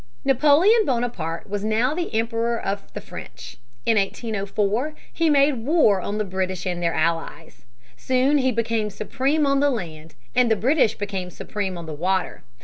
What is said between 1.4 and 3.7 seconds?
was now Emperor of the French.